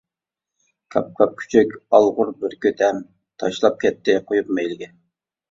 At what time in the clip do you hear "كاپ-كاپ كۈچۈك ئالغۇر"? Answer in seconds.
0.95-2.31